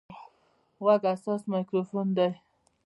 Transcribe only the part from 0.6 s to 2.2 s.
غوږ حساس مایکروفون